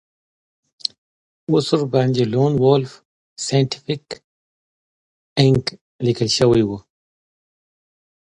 اوس 1.49 1.67
ورباندې 1.73 2.23
لون 2.33 2.51
وولف 2.63 2.91
سایینټیفیک 3.45 4.05
انک 5.41 5.63
لیکل 6.05 6.29
شوي 6.37 6.63
وو 6.65 6.77